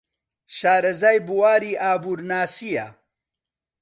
شارەزای 0.57 1.17
بواری 1.27 1.79
ئابوورناسییە. 1.83 2.85